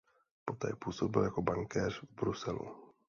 Poté 0.45 0.75
působil 0.79 1.23
jako 1.23 1.41
bankéř 1.41 1.99
v 2.01 2.15
Bruselu. 2.15 2.93